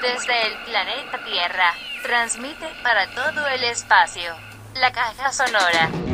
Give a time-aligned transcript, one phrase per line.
[0.00, 1.74] desde el planeta Tierra.
[2.02, 4.34] Transmite para todo el espacio.
[4.74, 6.07] La caja sonora.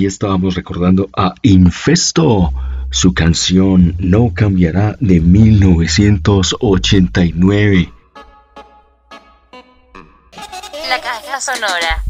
[0.00, 2.54] Ahí estábamos recordando a Infesto,
[2.88, 7.92] su canción No cambiará de 1989.
[10.88, 12.02] La caja sonora.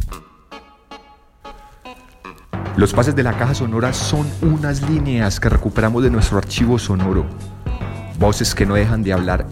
[2.76, 7.26] Los pases de la caja sonora son unas líneas que recuperamos de nuestro archivo sonoro.
[8.20, 9.48] Voces que no dejan de hablar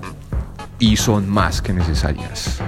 [0.78, 2.60] y son más que necesarias.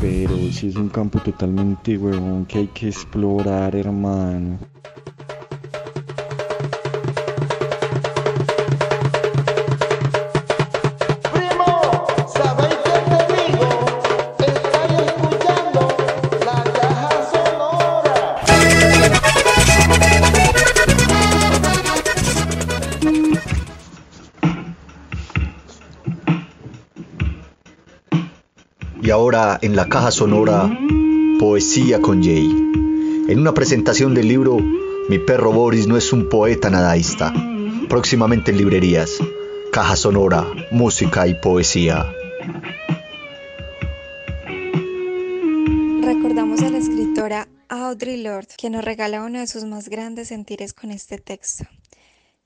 [0.00, 4.60] Pero si es un campo totalmente huevón que hay que explorar, hermano.
[29.62, 30.70] En la caja sonora,
[31.38, 32.48] Poesía con Jay.
[33.28, 34.58] En una presentación del libro
[35.08, 37.32] Mi perro Boris no es un poeta nadaísta.
[37.88, 39.18] Próximamente en librerías.
[39.72, 42.12] Caja sonora, música y poesía.
[46.02, 50.74] Recordamos a la escritora Audre Lorde, que nos regala uno de sus más grandes sentires
[50.74, 51.64] con este texto,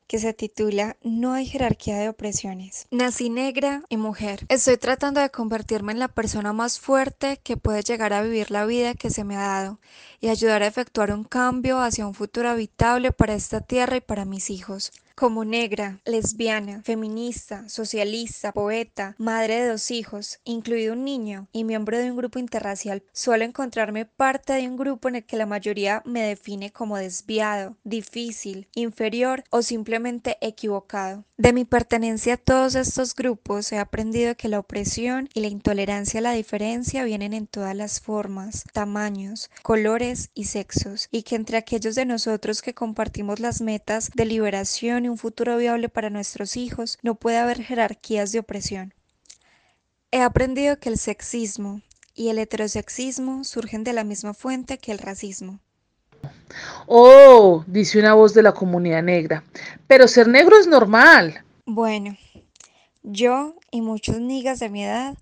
[0.07, 2.87] que se titula No hay jerarquía de opresiones.
[2.91, 4.45] Nací negra y mujer.
[4.49, 8.67] Estoy tratando de convertirme en la persona más fuerte que puede llegar a vivir la
[8.67, 9.81] vida que se me ha dado
[10.21, 14.25] y ayudar a efectuar un cambio hacia un futuro habitable para esta tierra y para
[14.25, 14.93] mis hijos.
[15.17, 21.97] Como negra, lesbiana, feminista, socialista, poeta, madre de dos hijos, incluido un niño, y miembro
[21.99, 26.03] de un grupo interracial, suelo encontrarme parte de un grupo en el que la mayoría
[26.05, 31.25] me define como desviado, difícil, inferior o simplemente equivocado.
[31.37, 36.19] De mi pertenencia a todos estos grupos he aprendido que la opresión y la intolerancia
[36.19, 41.57] a la diferencia vienen en todas las formas, tamaños, colores y sexos, y que entre
[41.57, 46.57] aquellos de nosotros que compartimos las metas de liberación y un futuro viable para nuestros
[46.57, 48.95] hijos, no puede haber jerarquías de opresión.
[50.11, 51.81] He aprendido que el sexismo
[52.15, 55.61] y el heterosexismo surgen de la misma fuente que el racismo.
[56.87, 59.45] Oh, dice una voz de la comunidad negra.
[59.87, 61.45] Pero ser negro es normal.
[61.67, 62.17] Bueno,
[63.03, 65.17] yo y muchos niggas de mi edad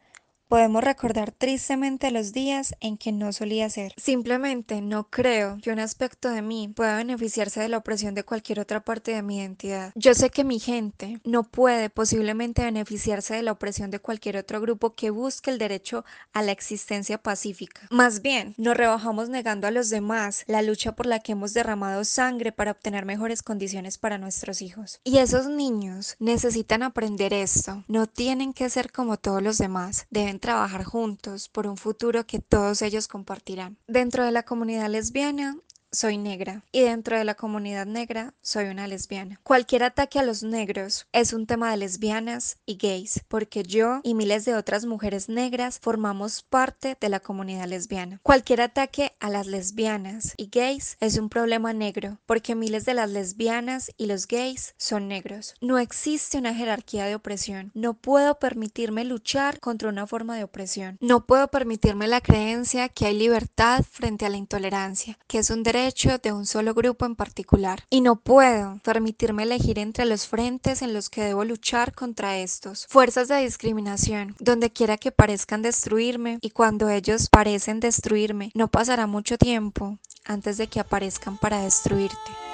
[0.52, 3.94] podemos recordar tristemente los días en que no solía ser.
[3.96, 8.60] Simplemente no creo que un aspecto de mí pueda beneficiarse de la opresión de cualquier
[8.60, 9.92] otra parte de mi identidad.
[9.94, 14.60] Yo sé que mi gente no puede posiblemente beneficiarse de la opresión de cualquier otro
[14.60, 16.04] grupo que busque el derecho
[16.34, 17.86] a la existencia pacífica.
[17.90, 22.04] Más bien, nos rebajamos negando a los demás la lucha por la que hemos derramado
[22.04, 25.00] sangre para obtener mejores condiciones para nuestros hijos.
[25.02, 27.84] Y esos niños necesitan aprender esto.
[27.88, 30.06] No tienen que ser como todos los demás.
[30.10, 33.78] Deben trabajar juntos por un futuro que todos ellos compartirán.
[33.86, 35.56] Dentro de la comunidad lesbiana
[35.92, 39.38] soy negra y dentro de la comunidad negra soy una lesbiana.
[39.42, 44.14] Cualquier ataque a los negros es un tema de lesbianas y gays, porque yo y
[44.14, 48.20] miles de otras mujeres negras formamos parte de la comunidad lesbiana.
[48.22, 53.10] Cualquier ataque a las lesbianas y gays es un problema negro, porque miles de las
[53.10, 55.54] lesbianas y los gays son negros.
[55.60, 57.70] No existe una jerarquía de opresión.
[57.74, 60.96] No puedo permitirme luchar contra una forma de opresión.
[61.00, 65.62] No puedo permitirme la creencia que hay libertad frente a la intolerancia, que es un
[65.62, 67.84] derecho de un solo grupo en particular.
[67.90, 72.86] Y no puedo permitirme elegir entre los frentes en los que debo luchar contra estos.
[72.88, 79.06] Fuerzas de discriminación, donde quiera que parezcan destruirme y cuando ellos parecen destruirme, no pasará
[79.06, 82.51] mucho tiempo antes de que aparezcan para destruirte.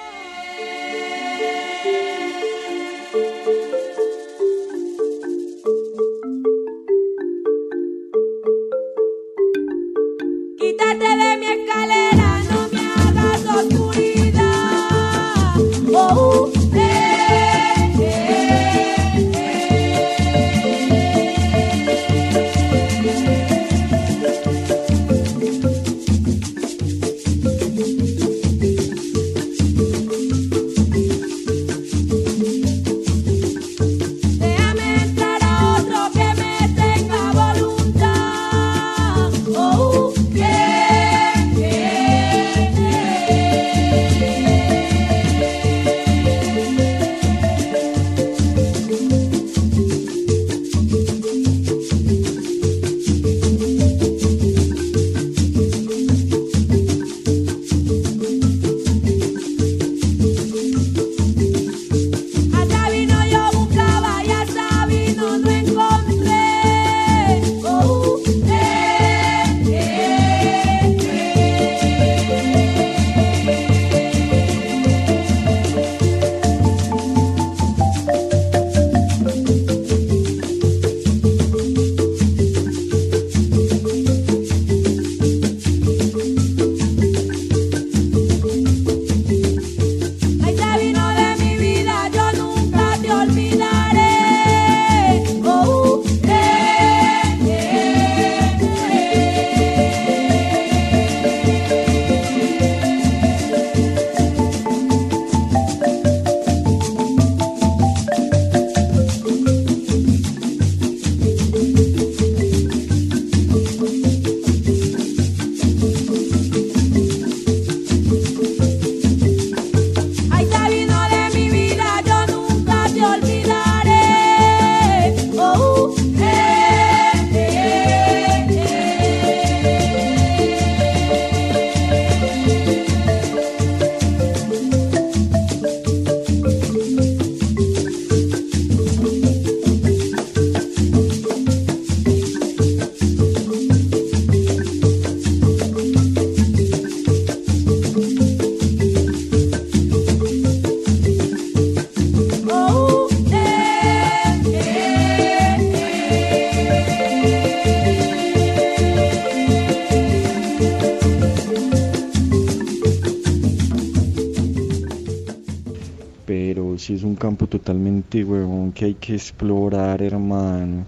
[166.88, 170.86] Es un campo totalmente, huevón, que hay que explorar, hermano.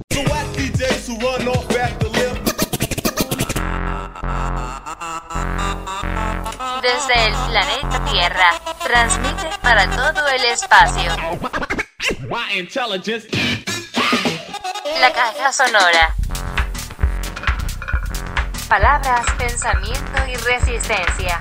[6.81, 8.51] Desde el planeta Tierra,
[8.83, 11.13] transmite para todo el espacio.
[15.01, 16.15] La caja sonora.
[18.71, 21.41] Palabras, pensamiento y resistencia.